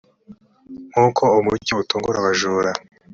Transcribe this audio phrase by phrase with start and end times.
[0.91, 2.71] nk uko umucyo utungura abajura